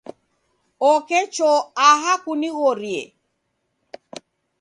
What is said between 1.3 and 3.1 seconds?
choo aha kunighorie.